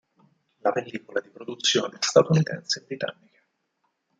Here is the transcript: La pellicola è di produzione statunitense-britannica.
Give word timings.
La 0.61 0.71
pellicola 0.71 1.19
è 1.19 1.21
di 1.21 1.29
produzione 1.29 1.97
statunitense-britannica. 1.99 3.43